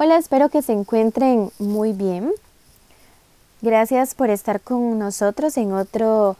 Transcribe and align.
Hola, 0.00 0.16
espero 0.16 0.48
que 0.48 0.62
se 0.62 0.72
encuentren 0.72 1.50
muy 1.58 1.92
bien. 1.92 2.30
Gracias 3.62 4.14
por 4.14 4.30
estar 4.30 4.60
con 4.60 4.96
nosotros 4.96 5.56
en 5.56 5.72
otro 5.72 6.36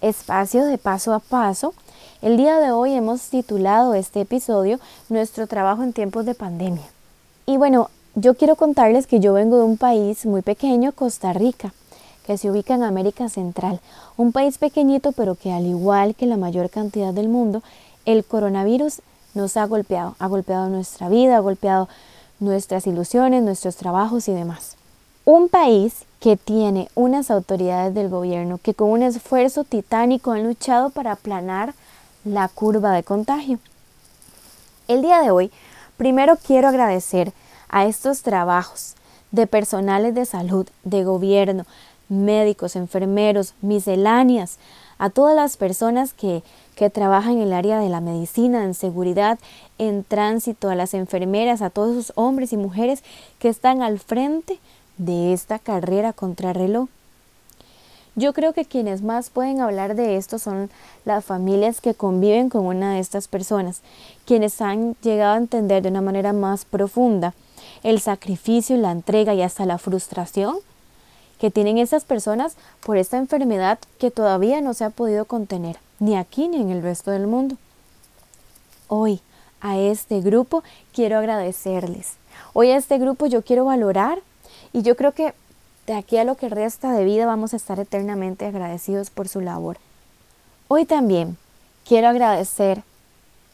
espacio 0.00 0.64
de 0.64 0.78
paso 0.78 1.12
a 1.12 1.18
paso. 1.18 1.74
El 2.22 2.36
día 2.36 2.60
de 2.60 2.70
hoy 2.70 2.92
hemos 2.92 3.22
titulado 3.30 3.94
este 3.94 4.20
episodio 4.20 4.78
Nuestro 5.08 5.48
trabajo 5.48 5.82
en 5.82 5.92
tiempos 5.92 6.24
de 6.24 6.36
pandemia. 6.36 6.84
Y 7.46 7.56
bueno, 7.56 7.90
yo 8.14 8.34
quiero 8.34 8.54
contarles 8.54 9.08
que 9.08 9.18
yo 9.18 9.32
vengo 9.32 9.56
de 9.56 9.64
un 9.64 9.76
país 9.76 10.24
muy 10.24 10.42
pequeño, 10.42 10.92
Costa 10.92 11.32
Rica, 11.32 11.74
que 12.24 12.38
se 12.38 12.48
ubica 12.48 12.76
en 12.76 12.84
América 12.84 13.28
Central. 13.28 13.80
Un 14.16 14.30
país 14.30 14.58
pequeñito, 14.58 15.10
pero 15.10 15.34
que 15.34 15.52
al 15.52 15.66
igual 15.66 16.14
que 16.14 16.26
la 16.26 16.36
mayor 16.36 16.70
cantidad 16.70 17.12
del 17.12 17.28
mundo, 17.28 17.60
el 18.04 18.24
coronavirus 18.24 19.02
nos 19.34 19.56
ha 19.56 19.64
golpeado. 19.64 20.14
Ha 20.20 20.28
golpeado 20.28 20.68
nuestra 20.68 21.08
vida, 21.08 21.38
ha 21.38 21.40
golpeado 21.40 21.88
nuestras 22.40 22.86
ilusiones, 22.86 23.42
nuestros 23.42 23.76
trabajos 23.76 24.28
y 24.28 24.32
demás. 24.32 24.76
Un 25.24 25.48
país 25.48 26.04
que 26.20 26.36
tiene 26.36 26.88
unas 26.94 27.30
autoridades 27.30 27.94
del 27.94 28.08
gobierno 28.08 28.58
que 28.62 28.74
con 28.74 28.90
un 28.90 29.02
esfuerzo 29.02 29.64
titánico 29.64 30.32
han 30.32 30.44
luchado 30.44 30.90
para 30.90 31.12
aplanar 31.12 31.74
la 32.24 32.48
curva 32.48 32.92
de 32.92 33.02
contagio. 33.02 33.58
El 34.88 35.02
día 35.02 35.20
de 35.20 35.30
hoy, 35.30 35.50
primero 35.96 36.36
quiero 36.36 36.68
agradecer 36.68 37.32
a 37.68 37.86
estos 37.86 38.22
trabajos 38.22 38.94
de 39.30 39.46
personales 39.46 40.14
de 40.14 40.26
salud, 40.26 40.66
de 40.84 41.04
gobierno, 41.04 41.66
médicos, 42.08 42.76
enfermeros, 42.76 43.54
misceláneas, 43.62 44.58
a 44.98 45.10
todas 45.10 45.34
las 45.34 45.56
personas 45.56 46.12
que, 46.12 46.42
que 46.76 46.90
trabajan 46.90 47.34
en 47.34 47.42
el 47.42 47.52
área 47.52 47.78
de 47.78 47.88
la 47.88 48.00
medicina, 48.00 48.64
en 48.64 48.74
seguridad, 48.74 49.38
en 49.78 50.04
tránsito, 50.04 50.70
a 50.70 50.74
las 50.74 50.94
enfermeras, 50.94 51.62
a 51.62 51.70
todos 51.70 51.96
esos 51.96 52.12
hombres 52.16 52.52
y 52.52 52.56
mujeres 52.56 53.02
que 53.38 53.48
están 53.48 53.82
al 53.82 53.98
frente 53.98 54.58
de 54.98 55.32
esta 55.32 55.58
carrera 55.58 56.12
contra 56.12 56.52
reloj. 56.52 56.88
Yo 58.16 58.32
creo 58.32 58.52
que 58.52 58.64
quienes 58.64 59.02
más 59.02 59.28
pueden 59.28 59.60
hablar 59.60 59.96
de 59.96 60.16
esto 60.16 60.38
son 60.38 60.70
las 61.04 61.24
familias 61.24 61.80
que 61.80 61.94
conviven 61.94 62.48
con 62.48 62.64
una 62.64 62.94
de 62.94 63.00
estas 63.00 63.26
personas, 63.26 63.80
quienes 64.24 64.60
han 64.60 64.94
llegado 65.02 65.34
a 65.34 65.38
entender 65.38 65.82
de 65.82 65.88
una 65.88 66.00
manera 66.00 66.32
más 66.32 66.64
profunda 66.64 67.34
el 67.82 68.00
sacrificio, 68.00 68.76
la 68.76 68.92
entrega 68.92 69.34
y 69.34 69.42
hasta 69.42 69.66
la 69.66 69.78
frustración 69.78 70.56
que 71.40 71.50
tienen 71.50 71.78
esas 71.78 72.04
personas 72.04 72.56
por 72.84 72.96
esta 72.96 73.18
enfermedad 73.18 73.78
que 73.98 74.12
todavía 74.12 74.60
no 74.60 74.74
se 74.74 74.84
ha 74.84 74.90
podido 74.90 75.24
contener, 75.24 75.76
ni 75.98 76.16
aquí 76.16 76.48
ni 76.48 76.60
en 76.60 76.70
el 76.70 76.82
resto 76.82 77.10
del 77.10 77.26
mundo. 77.26 77.56
Hoy, 78.88 79.20
a 79.60 79.78
este 79.78 80.20
grupo 80.20 80.62
quiero 80.92 81.18
agradecerles. 81.18 82.14
Hoy 82.52 82.70
a 82.70 82.76
este 82.76 82.98
grupo 82.98 83.26
yo 83.26 83.42
quiero 83.42 83.64
valorar 83.64 84.20
y 84.72 84.82
yo 84.82 84.96
creo 84.96 85.12
que 85.12 85.34
de 85.86 85.94
aquí 85.94 86.18
a 86.18 86.24
lo 86.24 86.36
que 86.36 86.48
resta 86.48 86.92
de 86.92 87.04
vida 87.04 87.26
vamos 87.26 87.52
a 87.52 87.56
estar 87.56 87.78
eternamente 87.80 88.46
agradecidos 88.46 89.10
por 89.10 89.28
su 89.28 89.40
labor. 89.40 89.78
Hoy 90.68 90.84
también 90.84 91.36
quiero 91.86 92.08
agradecer 92.08 92.82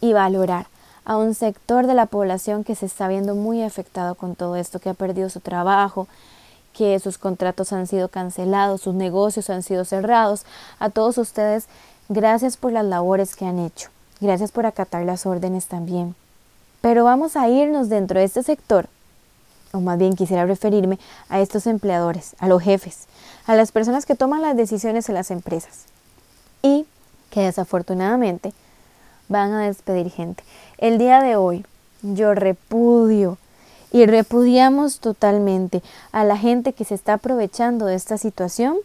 y 0.01 0.13
valorar 0.13 0.67
a 1.05 1.17
un 1.17 1.35
sector 1.35 1.87
de 1.87 1.95
la 1.95 2.07
población 2.07 2.65
que 2.65 2.75
se 2.75 2.87
está 2.87 3.09
viendo 3.09 3.35
muy 3.35 3.63
afectado 3.63 4.15
con 4.15 4.37
todo 4.37 4.57
esto, 4.57 4.79
que 4.79 4.91
ha 4.91 4.95
perdido 4.95 5.29
su 5.29 5.41
trabajo, 5.41 6.07
que 6.73 6.99
sus 7.01 7.19
contratos 7.19 7.73
han 7.73 7.87
sido 7.87 8.09
cancelados, 8.09 8.83
sus 8.83 8.95
negocios 8.95 9.51
han 9.51 9.63
sido 9.63 9.85
cerrados. 9.85 10.45
A 10.79 10.91
todos 10.91 11.19
ustedes, 11.19 11.67
gracias 12.11 12.57
por 12.59 12.73
las 12.73 12.85
labores 12.85 13.37
que 13.37 13.47
han 13.47 13.59
hecho. 13.59 13.89
Gracias 14.21 14.53
por 14.53 14.67
acatar 14.67 15.07
las 15.07 15.25
órdenes 15.25 15.67
también. 15.67 16.15
Pero 16.83 17.05
vamos 17.05 17.37
a 17.37 17.49
irnos 17.49 17.89
dentro 17.89 18.19
de 18.19 18.27
este 18.27 18.43
sector, 18.43 18.87
o 19.73 19.81
más 19.81 19.99
bien 19.99 20.15
quisiera 20.15 20.45
referirme 20.45 20.99
a 21.29 21.41
estos 21.41 21.67
empleadores, 21.67 22.35
a 22.39 22.49
los 22.49 22.63
jefes, 22.63 23.07
a 23.47 23.55
las 23.55 23.71
personas 23.73 24.07
que 24.07 24.17
toman 24.17 24.43
las 24.43 24.57
decisiones 24.57 25.09
en 25.09 25.15
las 25.15 25.31
empresas 25.31 25.85
y 26.63 26.85
que 27.31 27.43
desafortunadamente 27.43 28.53
van 29.29 29.53
a 29.53 29.67
despedir 29.67 30.11
gente. 30.11 30.43
El 30.79 30.99
día 30.99 31.21
de 31.21 31.37
hoy 31.37 31.65
yo 32.03 32.35
repudio 32.35 33.39
y 33.93 34.07
repudiamos 34.07 34.99
totalmente 34.99 35.83
a 36.11 36.25
la 36.25 36.37
gente 36.37 36.73
que 36.73 36.85
se 36.85 36.95
está 36.95 37.15
aprovechando 37.15 37.87
de 37.87 37.95
esta 37.95 38.19
situación 38.19 38.77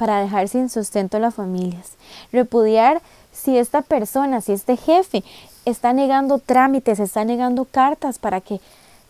para 0.00 0.22
dejar 0.22 0.48
sin 0.48 0.70
sustento 0.70 1.18
a 1.18 1.20
las 1.20 1.34
familias. 1.34 1.92
Repudiar 2.32 3.02
si 3.32 3.58
esta 3.58 3.82
persona, 3.82 4.40
si 4.40 4.52
este 4.52 4.78
jefe 4.78 5.22
está 5.66 5.92
negando 5.92 6.38
trámites, 6.38 7.00
está 7.00 7.22
negando 7.26 7.66
cartas 7.66 8.18
para 8.18 8.40
que 8.40 8.62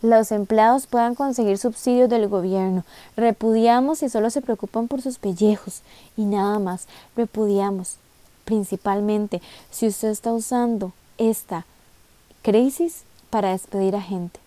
los 0.03 0.33
empleados 0.33 0.89
puedan 0.89 1.15
conseguir 1.15 1.59
subsidios 1.59 2.11
del 2.11 2.27
gobierno. 2.27 2.83
Repudiamos 3.17 3.99
si 3.99 4.09
solo 4.09 4.31
se 4.31 4.43
preocupan 4.43 4.89
por 4.89 5.01
sus 5.01 5.19
pellejos 5.19 5.83
y 6.17 6.25
nada 6.25 6.59
más. 6.59 6.89
Repudiamos 7.15 7.99
principalmente 8.45 9.41
si 9.71 9.87
usted 9.87 10.09
está 10.09 10.33
usando 10.33 10.91
esta 11.19 11.67
crisis 12.43 13.05
para 13.31 13.53
despedir 13.53 13.95
a 13.95 14.03
gente. 14.03 14.41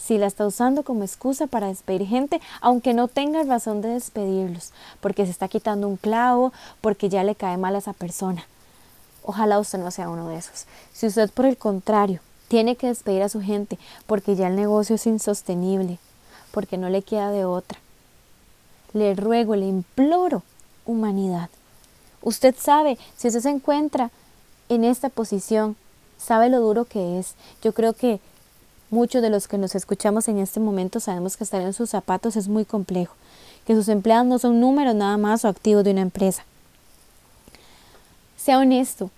Si 0.00 0.16
la 0.16 0.26
está 0.26 0.46
usando 0.46 0.82
como 0.82 1.04
excusa 1.04 1.46
para 1.46 1.68
despedir 1.68 2.06
gente, 2.06 2.40
aunque 2.62 2.94
no 2.94 3.06
tenga 3.06 3.42
razón 3.44 3.82
de 3.82 3.90
despedirlos, 3.90 4.72
porque 5.00 5.26
se 5.26 5.30
está 5.30 5.46
quitando 5.46 5.86
un 5.86 5.96
clavo, 5.96 6.52
porque 6.80 7.10
ya 7.10 7.22
le 7.22 7.34
cae 7.34 7.58
mal 7.58 7.74
a 7.74 7.78
esa 7.78 7.92
persona. 7.92 8.44
Ojalá 9.22 9.58
usted 9.58 9.78
no 9.78 9.90
sea 9.90 10.08
uno 10.08 10.28
de 10.28 10.38
esos. 10.38 10.66
Si 10.94 11.06
usted 11.06 11.30
por 11.30 11.44
el 11.44 11.58
contrario 11.58 12.20
tiene 12.48 12.76
que 12.76 12.86
despedir 12.86 13.22
a 13.22 13.28
su 13.28 13.42
gente 13.42 13.78
porque 14.06 14.34
ya 14.34 14.48
el 14.48 14.56
negocio 14.56 14.96
es 14.96 15.06
insostenible, 15.06 15.98
porque 16.50 16.78
no 16.78 16.88
le 16.88 17.02
queda 17.02 17.30
de 17.30 17.44
otra, 17.44 17.78
le 18.94 19.14
ruego, 19.14 19.54
le 19.54 19.66
imploro 19.66 20.42
humanidad. 20.86 21.50
Usted 22.22 22.54
sabe, 22.58 22.98
si 23.16 23.28
usted 23.28 23.40
se 23.40 23.50
encuentra 23.50 24.10
en 24.68 24.84
esta 24.84 25.10
posición, 25.10 25.76
sabe 26.18 26.48
lo 26.48 26.60
duro 26.60 26.86
que 26.86 27.18
es. 27.18 27.34
Yo 27.62 27.72
creo 27.72 27.92
que 27.92 28.20
muchos 28.90 29.22
de 29.22 29.30
los 29.30 29.48
que 29.48 29.58
nos 29.58 29.74
escuchamos 29.74 30.28
en 30.28 30.38
este 30.38 30.60
momento 30.60 31.00
sabemos 31.00 31.36
que 31.36 31.44
estar 31.44 31.62
en 31.62 31.72
sus 31.72 31.90
zapatos 31.90 32.36
es 32.36 32.48
muy 32.48 32.64
complejo, 32.64 33.14
que 33.66 33.74
sus 33.74 33.88
empleados 33.88 34.26
no 34.26 34.38
son 34.38 34.60
números 34.60 34.94
nada 34.94 35.16
más 35.16 35.44
o 35.44 35.48
activos 35.48 35.84
de 35.84 35.92
una 35.92 36.02
empresa. 36.02 36.44
Sea 38.36 38.58
honesto. 38.58 39.10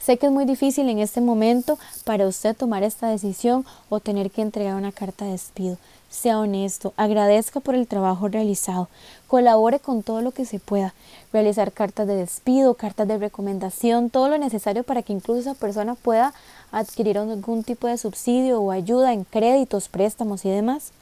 Sé 0.00 0.18
que 0.18 0.26
es 0.26 0.32
muy 0.32 0.44
difícil 0.44 0.88
en 0.88 0.98
este 0.98 1.20
momento 1.20 1.78
para 2.04 2.26
usted 2.26 2.54
tomar 2.54 2.82
esta 2.82 3.08
decisión 3.08 3.64
o 3.88 4.00
tener 4.00 4.30
que 4.30 4.42
entregar 4.42 4.76
una 4.76 4.92
carta 4.92 5.24
de 5.24 5.32
despido. 5.32 5.78
Sea 6.14 6.38
honesto, 6.38 6.94
agradezca 6.96 7.58
por 7.58 7.74
el 7.74 7.88
trabajo 7.88 8.28
realizado, 8.28 8.88
colabore 9.26 9.80
con 9.80 10.04
todo 10.04 10.22
lo 10.22 10.30
que 10.30 10.44
se 10.44 10.60
pueda, 10.60 10.94
realizar 11.32 11.72
cartas 11.72 12.06
de 12.06 12.14
despido, 12.14 12.74
cartas 12.74 13.08
de 13.08 13.18
recomendación, 13.18 14.10
todo 14.10 14.28
lo 14.28 14.38
necesario 14.38 14.84
para 14.84 15.02
que 15.02 15.12
incluso 15.12 15.40
esa 15.40 15.54
persona 15.54 15.96
pueda 15.96 16.32
adquirir 16.70 17.18
algún 17.18 17.64
tipo 17.64 17.88
de 17.88 17.98
subsidio 17.98 18.60
o 18.60 18.70
ayuda 18.70 19.12
en 19.12 19.24
créditos, 19.24 19.88
préstamos 19.88 20.44
y 20.44 20.50
demás. 20.50 20.92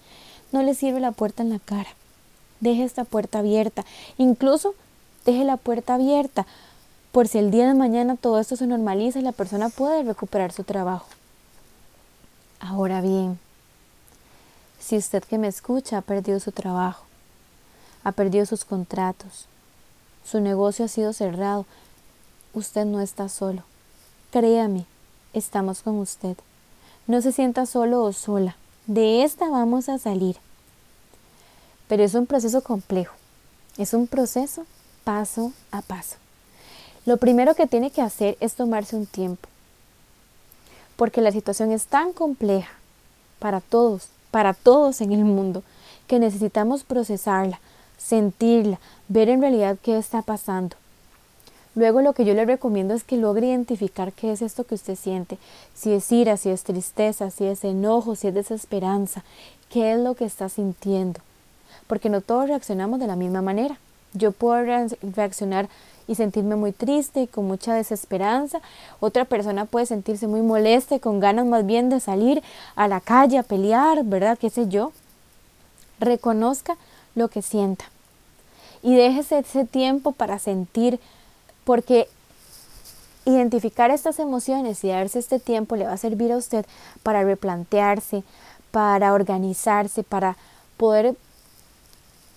No 0.51 0.63
le 0.63 0.75
sirve 0.75 0.99
la 0.99 1.13
puerta 1.13 1.43
en 1.43 1.51
la 1.51 1.59
cara. 1.59 1.91
Deje 2.61 2.83
esta 2.83 3.05
puerta 3.05 3.41
abierta. 3.41 3.85
Incluso 4.17 4.75
deje 5.27 5.45
la 5.45 5.59
puerta 5.59 5.95
abierta 5.95 6.47
por 7.13 7.29
si 7.29 7.37
el 7.37 7.51
día 7.51 7.69
de 7.69 7.75
mañana 7.75 8.17
todo 8.17 8.41
esto 8.41 8.57
se 8.57 8.67
normaliza 8.67 9.19
y 9.19 9.23
la 9.23 9.33
persona 9.33 9.69
puede 9.69 10.05
recuperar 10.05 10.53
su 10.53 10.65
trabajo. 10.65 11.07
Ahora 12.61 13.03
bien, 13.03 13.39
si 14.83 14.97
usted 14.97 15.23
que 15.23 15.39
me 15.39 15.49
escucha 15.49 15.99
ha 15.99 16.03
perdido 16.03 16.41
su 16.41 16.51
trabajo, 16.53 17.05
ha 18.05 18.13
perdido 18.13 18.47
sus 18.47 18.65
contratos, 18.65 19.47
su 20.25 20.41
negocio 20.41 20.85
ha 20.85 20.89
sido 20.89 21.13
cerrado, 21.13 21.67
usted 22.53 22.85
no 22.85 23.01
está 23.01 23.29
solo. 23.29 23.63
Créame, 24.31 24.87
estamos 25.33 25.83
con 25.83 25.99
usted. 25.99 26.37
No 27.07 27.21
se 27.21 27.33
sienta 27.33 27.67
solo 27.67 28.03
o 28.03 28.13
sola. 28.13 28.57
De 28.87 29.23
esta 29.23 29.49
vamos 29.49 29.89
a 29.89 29.99
salir. 29.99 30.37
Pero 31.89 32.03
es 32.03 32.15
un 32.15 32.27
proceso 32.27 32.63
complejo. 32.63 33.15
Es 33.77 33.95
un 33.95 34.07
proceso 34.07 34.67
paso 35.05 35.53
a 35.71 35.83
paso. 35.83 36.17
Lo 37.05 37.17
primero 37.17 37.55
que 37.55 37.67
tiene 37.67 37.91
que 37.91 38.03
hacer 38.03 38.37
es 38.41 38.55
tomarse 38.55 38.95
un 38.95 39.07
tiempo, 39.07 39.49
porque 40.97 41.21
la 41.21 41.33
situación 41.33 41.73
es 41.73 41.87
tan 41.87 42.13
compleja 42.13 42.71
para 43.41 43.61
todos, 43.61 44.09
para 44.33 44.55
todos 44.55 45.01
en 45.01 45.13
el 45.13 45.25
mundo, 45.25 45.63
que 46.09 46.19
necesitamos 46.19 46.83
procesarla, 46.83 47.61
sentirla, 47.97 48.81
ver 49.07 49.29
en 49.29 49.41
realidad 49.41 49.77
qué 49.81 49.97
está 49.97 50.23
pasando. 50.23 50.75
Luego 51.75 52.03
lo 52.03 52.13
que 52.13 52.25
yo 52.25 52.35
le 52.35 52.45
recomiendo 52.45 52.93
es 52.93 53.05
que 53.05 53.17
logre 53.17 53.47
identificar 53.47 54.13
qué 54.13 54.33
es 54.33 54.43
esto 54.43 54.65
que 54.65 54.75
usted 54.75 54.97
siente, 54.97 55.39
si 55.75 55.93
es 55.93 56.11
ira, 56.11 56.37
si 56.37 56.51
es 56.51 56.65
tristeza, 56.65 57.31
si 57.31 57.45
es 57.45 57.63
enojo, 57.63 58.17
si 58.17 58.29
es 58.29 58.35
desesperanza, 58.35 59.23
qué 59.71 59.93
es 59.93 59.99
lo 59.99 60.15
que 60.15 60.25
está 60.25 60.49
sintiendo, 60.49 61.21
porque 61.87 62.11
no 62.11 62.21
todos 62.21 62.49
reaccionamos 62.49 63.01
de 63.01 63.07
la 63.07 63.17
misma 63.17 63.41
manera. 63.41 63.79
Yo 64.13 64.33
puedo 64.33 64.63
reaccionar 65.15 65.69
y 66.07 66.15
sentirme 66.15 66.57
muy 66.57 66.73
triste 66.73 67.23
y 67.23 67.27
con 67.27 67.47
mucha 67.47 67.75
desesperanza. 67.75 68.61
Otra 69.01 69.25
persona 69.25 69.65
puede 69.65 69.87
sentirse 69.87 70.27
muy 70.27 70.43
molesta 70.43 70.95
y 70.97 71.01
con 71.01 71.21
ganas 71.21 71.47
más 71.47 71.67
bien 71.67 71.89
de 71.89 72.01
salir 72.01 72.43
a 72.77 72.89
la 72.89 73.01
calle 73.01 73.39
a 73.39 73.43
pelear, 73.43 74.05
¿verdad? 74.05 74.39
¿Qué 74.39 74.51
sé 74.51 74.69
yo? 74.69 74.93
Reconozca 76.01 76.77
lo 77.15 77.29
que 77.29 77.43
sienta 77.43 77.85
y 78.83 78.97
déjese 78.97 79.39
ese 79.39 79.65
tiempo 79.65 80.13
para 80.13 80.39
sentir, 80.39 80.99
porque 81.65 82.09
identificar 83.25 83.93
estas 83.93 84.19
emociones 84.19 84.83
y 84.83 84.89
darse 84.89 85.21
este 85.21 85.39
tiempo 85.39 85.77
le 85.77 85.87
va 85.87 85.93
a 85.93 85.97
servir 85.97 86.33
a 86.33 86.37
usted 86.37 86.67
para 87.05 87.23
replantearse, 87.23 88.25
para 88.73 89.13
organizarse, 89.13 90.03
para 90.03 90.37
poder 90.77 91.15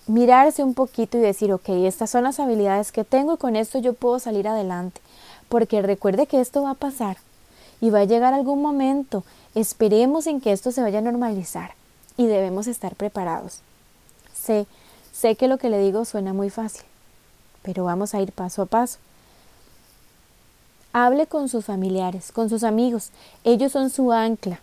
mirarse 0.06 0.62
un 0.62 0.74
poquito 0.74 1.18
y 1.18 1.20
decir, 1.20 1.52
ok, 1.52 1.68
estas 1.68 2.10
son 2.10 2.24
las 2.24 2.40
habilidades 2.40 2.92
que 2.92 3.04
tengo 3.04 3.34
y 3.34 3.38
con 3.38 3.56
esto 3.56 3.78
yo 3.78 3.92
puedo 3.92 4.18
salir 4.18 4.48
adelante. 4.48 5.00
Porque 5.48 5.82
recuerde 5.82 6.26
que 6.26 6.40
esto 6.40 6.62
va 6.62 6.70
a 6.70 6.74
pasar 6.74 7.18
y 7.80 7.90
va 7.90 8.00
a 8.00 8.04
llegar 8.04 8.34
algún 8.34 8.62
momento. 8.62 9.24
Esperemos 9.54 10.26
en 10.26 10.40
que 10.40 10.52
esto 10.52 10.72
se 10.72 10.82
vaya 10.82 10.98
a 10.98 11.02
normalizar 11.02 11.74
y 12.16 12.26
debemos 12.26 12.66
estar 12.66 12.94
preparados. 12.94 13.60
Sé, 14.34 14.66
sé 15.12 15.36
que 15.36 15.48
lo 15.48 15.58
que 15.58 15.70
le 15.70 15.78
digo 15.78 16.04
suena 16.04 16.32
muy 16.32 16.50
fácil, 16.50 16.84
pero 17.62 17.84
vamos 17.84 18.14
a 18.14 18.20
ir 18.20 18.32
paso 18.32 18.62
a 18.62 18.66
paso. 18.66 18.98
Hable 20.92 21.26
con 21.26 21.48
sus 21.48 21.64
familiares, 21.64 22.32
con 22.32 22.48
sus 22.48 22.64
amigos. 22.64 23.10
Ellos 23.44 23.72
son 23.72 23.90
su 23.90 24.12
ancla. 24.12 24.60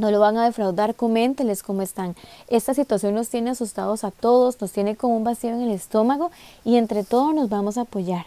No 0.00 0.10
lo 0.10 0.18
van 0.18 0.38
a 0.38 0.46
defraudar, 0.46 0.94
coménteles 0.94 1.62
cómo 1.62 1.82
están. 1.82 2.16
Esta 2.48 2.72
situación 2.72 3.14
nos 3.14 3.28
tiene 3.28 3.50
asustados 3.50 4.02
a 4.02 4.10
todos, 4.10 4.58
nos 4.58 4.72
tiene 4.72 4.96
como 4.96 5.14
un 5.14 5.24
vacío 5.24 5.50
en 5.50 5.60
el 5.60 5.72
estómago 5.72 6.30
y 6.64 6.76
entre 6.76 7.04
todos 7.04 7.34
nos 7.34 7.50
vamos 7.50 7.76
a 7.76 7.82
apoyar. 7.82 8.24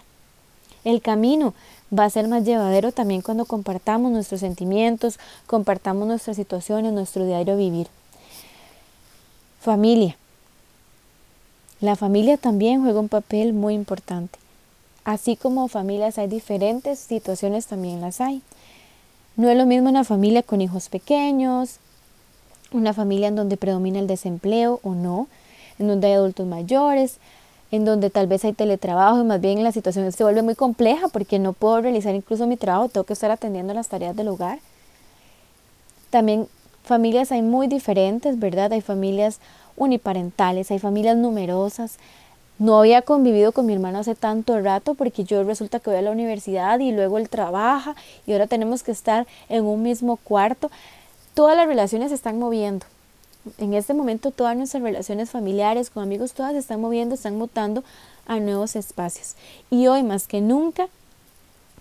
El 0.84 1.02
camino 1.02 1.56
va 1.92 2.06
a 2.06 2.12
ser 2.12 2.28
más 2.28 2.44
llevadero 2.44 2.92
también 2.92 3.24
cuando 3.24 3.46
compartamos 3.46 4.12
nuestros 4.12 4.42
sentimientos, 4.42 5.18
compartamos 5.48 6.08
nuestras 6.08 6.36
situaciones, 6.36 6.94
nuestro 6.94 7.26
diario 7.26 7.58
vivir. 7.58 7.88
Familia. 9.60 10.16
La 11.82 11.96
familia 11.96 12.38
también 12.38 12.84
juega 12.84 13.00
un 13.00 13.10
papel 13.10 13.52
muy 13.52 13.74
importante. 13.74 14.38
Así 15.06 15.36
como 15.36 15.68
familias 15.68 16.20
hay 16.20 16.28
diferentes 16.28 17.00
situaciones, 17.00 17.66
también 17.66 18.00
las 18.00 18.22
hay. 18.22 18.44
No 19.36 19.50
es 19.50 19.58
lo 19.58 19.66
mismo 19.66 19.90
una 19.90 20.04
familia 20.04 20.44
con 20.44 20.62
hijos 20.62 20.90
pequeños, 20.90 21.78
una 22.72 22.94
familia 22.94 23.28
en 23.28 23.36
donde 23.36 23.58
predomina 23.58 24.00
el 24.00 24.08
desempleo 24.08 24.80
o 24.84 24.94
no, 24.94 25.28
en 25.80 25.88
donde 25.88 26.08
hay 26.08 26.14
adultos 26.14 26.46
mayores, 26.46 27.18
en 27.72 27.86
donde 27.86 28.12
tal 28.12 28.28
vez 28.28 28.46
hay 28.46 28.54
teletrabajo 28.54 29.20
y 29.20 29.24
más 29.24 29.42
bien 29.42 29.64
la 29.64 29.72
situación 29.72 30.12
se 30.12 30.24
vuelve 30.24 30.44
muy 30.44 30.54
compleja 30.54 31.08
porque 31.08 31.40
no 31.40 31.54
puedo 31.54 31.82
realizar 31.82 32.14
incluso 32.14 32.46
mi 32.46 32.58
trabajo, 32.58 32.90
tengo 32.90 33.06
que 33.06 33.14
estar 33.14 33.32
atendiendo 33.32 33.74
las 33.74 33.88
tareas 33.88 34.16
del 34.16 34.28
hogar. 34.28 34.60
También 36.12 36.48
familias 36.84 37.32
hay 37.32 37.42
muy 37.42 37.66
diferentes, 37.68 38.38
¿verdad? 38.38 38.72
Hay 38.74 38.82
familias 38.82 39.40
uniparentales, 39.76 40.70
hay 40.70 40.78
familias 40.78 41.18
numerosas, 41.18 41.98
no 42.60 42.78
había 42.78 43.02
convivido 43.02 43.52
con 43.52 43.66
mi 43.66 43.74
hermano 43.74 44.00
hace 44.00 44.16
tanto 44.16 44.60
rato 44.62 44.94
porque 44.94 45.24
yo 45.24 45.44
resulta 45.44 45.80
que 45.80 45.90
voy 45.90 46.00
a 46.00 46.04
la 46.04 46.12
universidad 46.12 46.80
y 46.80 46.92
luego 46.92 47.18
él 47.18 47.28
trabaja 47.28 47.96
y 48.28 48.34
ahora 48.34 48.48
tenemos 48.48 48.84
que 48.84 48.92
estar 48.92 49.26
en 49.50 49.66
un 49.66 49.82
mismo 49.82 50.18
cuarto. 50.18 50.70
Todas 51.34 51.58
las 51.58 51.68
relaciones 51.68 52.10
se 52.10 52.16
están 52.16 52.38
moviendo. 52.38 52.86
En 53.58 53.74
este 53.74 53.94
momento 53.94 54.32
todas 54.32 54.56
nuestras 54.56 54.84
relaciones 54.84 55.32
familiares, 55.32 55.90
con 55.90 56.04
amigos, 56.04 56.34
todas 56.34 56.54
se 56.54 56.60
están 56.60 56.80
moviendo, 56.80 57.16
están 57.16 57.38
mutando 57.38 57.84
a 58.28 58.40
nuevos 58.40 58.76
espacios. 58.76 59.36
Y 59.70 59.88
hoy 59.88 60.04
más 60.04 60.28
que 60.28 60.40
nunca, 60.40 60.88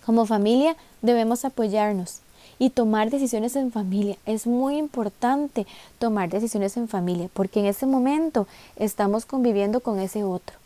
como 0.06 0.26
familia, 0.26 0.74
debemos 1.02 1.44
apoyarnos 1.44 2.20
y 2.58 2.70
tomar 2.70 3.10
decisiones 3.10 3.56
en 3.56 3.70
familia. 3.70 4.16
Es 4.24 4.46
muy 4.46 4.78
importante 4.78 5.66
tomar 5.98 6.30
decisiones 6.30 6.76
en 6.76 6.88
familia 6.88 7.28
porque 7.32 7.60
en 7.60 7.66
este 7.66 7.86
momento 7.86 8.48
estamos 8.76 9.26
conviviendo 9.26 9.80
con 9.80 10.00
ese 10.00 10.24
otro 10.24 10.62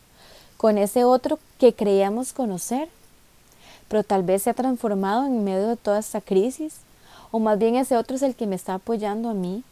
con 0.57 0.79
ese 0.79 1.05
otro 1.05 1.39
que 1.59 1.75
creíamos 1.75 2.33
conocer, 2.33 2.89
pero 3.89 4.03
tal 4.03 4.23
vez 4.23 4.43
se 4.43 4.51
ha 4.51 4.55
transformado 4.55 5.27
en 5.27 5.45
medio 5.45 5.69
de 5.69 5.77
toda 5.77 5.99
esta 5.99 6.21
crisis, 6.21 6.77
o 7.31 7.39
más 7.39 7.59
bien 7.59 7.77
ese 7.77 7.97
otro 7.97 8.17
es 8.17 8.23
el 8.23 8.35
que 8.35 8.47
me 8.47 8.57
está 8.57 8.75
apoyando 8.75 9.29
a 9.29 9.35
mí. 9.35 9.63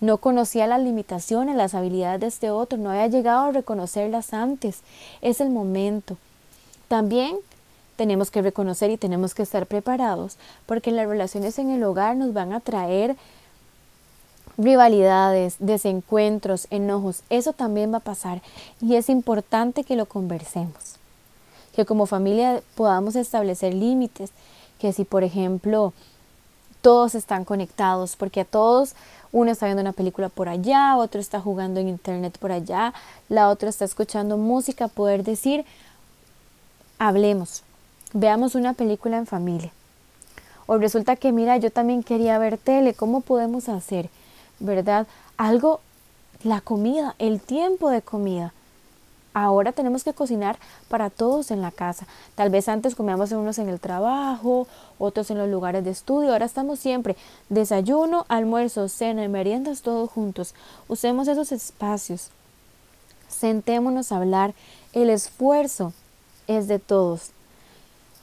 No 0.00 0.18
conocía 0.18 0.66
las 0.66 0.80
limitaciones, 0.80 1.56
las 1.56 1.74
habilidades 1.74 2.20
de 2.20 2.26
este 2.26 2.50
otro, 2.50 2.78
no 2.78 2.90
había 2.90 3.06
llegado 3.06 3.46
a 3.46 3.52
reconocerlas 3.52 4.34
antes. 4.34 4.80
Es 5.22 5.40
el 5.40 5.48
momento. 5.48 6.18
También 6.88 7.36
tenemos 7.96 8.30
que 8.30 8.42
reconocer 8.42 8.90
y 8.90 8.98
tenemos 8.98 9.34
que 9.34 9.42
estar 9.42 9.66
preparados 9.66 10.36
porque 10.66 10.92
las 10.92 11.08
relaciones 11.08 11.58
en 11.58 11.70
el 11.70 11.82
hogar 11.82 12.16
nos 12.16 12.34
van 12.34 12.52
a 12.52 12.60
traer 12.60 13.16
rivalidades, 14.58 15.56
desencuentros, 15.58 16.66
enojos, 16.70 17.22
eso 17.30 17.52
también 17.52 17.92
va 17.92 17.98
a 17.98 18.00
pasar 18.00 18.42
y 18.80 18.96
es 18.96 19.08
importante 19.08 19.84
que 19.84 19.96
lo 19.96 20.06
conversemos. 20.06 20.96
Que 21.74 21.84
como 21.84 22.06
familia 22.06 22.62
podamos 22.74 23.16
establecer 23.16 23.74
límites, 23.74 24.30
que 24.78 24.92
si 24.92 25.04
por 25.04 25.24
ejemplo 25.24 25.92
todos 26.80 27.14
están 27.14 27.44
conectados, 27.44 28.16
porque 28.16 28.42
a 28.42 28.44
todos 28.44 28.94
uno 29.32 29.50
está 29.50 29.66
viendo 29.66 29.82
una 29.82 29.92
película 29.92 30.28
por 30.28 30.48
allá, 30.48 30.96
otro 30.96 31.20
está 31.20 31.40
jugando 31.40 31.80
en 31.80 31.88
internet 31.88 32.38
por 32.38 32.52
allá, 32.52 32.94
la 33.28 33.48
otra 33.48 33.68
está 33.68 33.84
escuchando 33.84 34.36
música, 34.36 34.88
poder 34.88 35.24
decir, 35.24 35.64
hablemos, 36.98 37.62
veamos 38.12 38.54
una 38.54 38.72
película 38.72 39.18
en 39.18 39.26
familia. 39.26 39.72
O 40.66 40.78
resulta 40.78 41.16
que, 41.16 41.32
mira, 41.32 41.56
yo 41.58 41.70
también 41.70 42.02
quería 42.02 42.38
ver 42.38 42.56
tele, 42.56 42.94
¿cómo 42.94 43.20
podemos 43.20 43.68
hacer? 43.68 44.08
¿Verdad? 44.60 45.06
Algo, 45.36 45.80
la 46.42 46.60
comida, 46.60 47.14
el 47.18 47.40
tiempo 47.40 47.90
de 47.90 48.02
comida. 48.02 48.52
Ahora 49.38 49.72
tenemos 49.72 50.02
que 50.02 50.14
cocinar 50.14 50.58
para 50.88 51.10
todos 51.10 51.50
en 51.50 51.60
la 51.60 51.70
casa. 51.70 52.06
Tal 52.36 52.48
vez 52.48 52.70
antes 52.70 52.94
comíamos 52.94 53.32
unos 53.32 53.58
en 53.58 53.68
el 53.68 53.80
trabajo, 53.80 54.66
otros 54.98 55.30
en 55.30 55.36
los 55.36 55.50
lugares 55.50 55.84
de 55.84 55.90
estudio. 55.90 56.32
Ahora 56.32 56.46
estamos 56.46 56.78
siempre 56.78 57.16
desayuno, 57.50 58.24
almuerzo, 58.28 58.88
cena 58.88 59.24
y 59.24 59.28
meriendas 59.28 59.82
todos 59.82 60.08
juntos. 60.08 60.54
Usemos 60.88 61.28
esos 61.28 61.52
espacios. 61.52 62.30
Sentémonos 63.28 64.10
a 64.10 64.16
hablar. 64.16 64.54
El 64.94 65.10
esfuerzo 65.10 65.92
es 66.46 66.66
de 66.66 66.78
todos. 66.78 67.32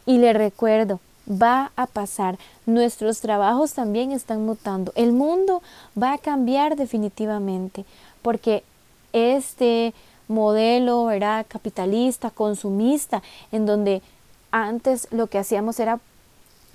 Y 0.08 0.18
le 0.18 0.34
recuerdo, 0.34 1.00
va 1.30 1.72
a 1.76 1.88
pasar. 1.88 2.38
Nuestros 2.66 3.22
trabajos 3.22 3.74
también 3.74 4.12
están 4.12 4.46
mutando. 4.46 4.92
El 4.96 5.14
mundo 5.14 5.62
va 6.02 6.14
a 6.14 6.18
cambiar 6.18 6.76
definitivamente 6.76 7.86
porque 8.22 8.64
este 9.14 9.94
modelo 10.28 11.12
era 11.12 11.44
capitalista, 11.44 12.32
consumista, 12.32 13.22
en 13.52 13.66
donde 13.66 14.02
antes 14.52 15.08
lo 15.12 15.28
que 15.28 15.38
hacíamos 15.38 15.80
era 15.80 16.00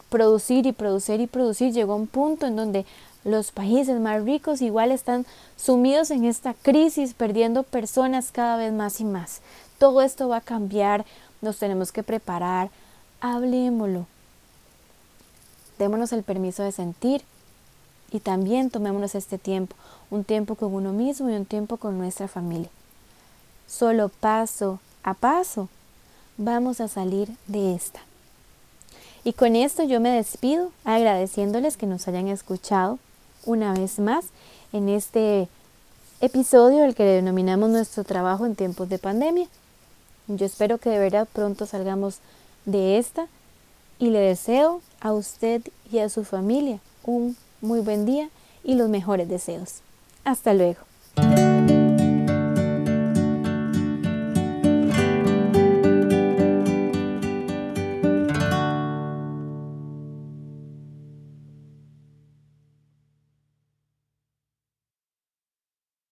producir 0.08 0.66
y 0.66 0.72
producir 0.72 1.20
y 1.20 1.26
producir, 1.26 1.72
llegó 1.72 1.92
a 1.92 1.96
un 1.96 2.06
punto 2.06 2.46
en 2.46 2.56
donde 2.56 2.86
los 3.24 3.50
países 3.52 4.00
más 4.00 4.22
ricos 4.24 4.62
igual 4.62 4.90
están 4.90 5.26
sumidos 5.56 6.10
en 6.10 6.24
esta 6.24 6.54
crisis, 6.54 7.14
perdiendo 7.14 7.62
personas 7.62 8.32
cada 8.32 8.56
vez 8.56 8.72
más 8.72 9.00
y 9.00 9.04
más. 9.04 9.42
Todo 9.78 10.00
esto 10.02 10.28
va 10.28 10.38
a 10.38 10.40
cambiar, 10.40 11.04
nos 11.40 11.58
tenemos 11.58 11.92
que 11.92 12.02
preparar, 12.02 12.70
hablemoslo, 13.20 14.06
démonos 15.78 16.12
el 16.12 16.22
permiso 16.22 16.62
de 16.62 16.72
sentir 16.72 17.22
y 18.10 18.20
también 18.20 18.70
tomémonos 18.70 19.14
este 19.14 19.38
tiempo, 19.38 19.76
un 20.10 20.24
tiempo 20.24 20.54
con 20.54 20.74
uno 20.74 20.92
mismo 20.92 21.30
y 21.30 21.34
un 21.34 21.44
tiempo 21.44 21.76
con 21.76 21.98
nuestra 21.98 22.28
familia. 22.28 22.70
Solo 23.66 24.08
paso 24.08 24.80
a 25.02 25.14
paso 25.14 25.68
vamos 26.36 26.80
a 26.80 26.88
salir 26.88 27.28
de 27.46 27.74
esta. 27.74 28.00
Y 29.24 29.32
con 29.32 29.56
esto 29.56 29.82
yo 29.82 30.00
me 30.00 30.10
despido 30.10 30.72
agradeciéndoles 30.84 31.76
que 31.76 31.86
nos 31.86 32.08
hayan 32.08 32.28
escuchado 32.28 32.98
una 33.44 33.74
vez 33.74 33.98
más 33.98 34.26
en 34.72 34.88
este 34.88 35.48
episodio, 36.20 36.84
el 36.84 36.94
que 36.94 37.04
denominamos 37.04 37.70
nuestro 37.70 38.04
trabajo 38.04 38.46
en 38.46 38.56
tiempos 38.56 38.88
de 38.88 38.98
pandemia. 38.98 39.48
Yo 40.28 40.46
espero 40.46 40.78
que 40.78 40.90
de 40.90 40.98
verdad 40.98 41.28
pronto 41.32 41.66
salgamos 41.66 42.18
de 42.64 42.98
esta 42.98 43.28
y 43.98 44.10
le 44.10 44.20
deseo 44.20 44.80
a 45.00 45.12
usted 45.12 45.62
y 45.90 45.98
a 45.98 46.08
su 46.08 46.24
familia 46.24 46.80
un 47.04 47.36
muy 47.60 47.80
buen 47.80 48.04
día 48.06 48.30
y 48.64 48.74
los 48.74 48.88
mejores 48.88 49.28
deseos. 49.28 49.80
Hasta 50.24 50.54
luego. 50.54 50.80